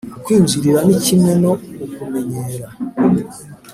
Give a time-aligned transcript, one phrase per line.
[0.13, 2.67] kukwinjirira ni kimwe no kukumenyera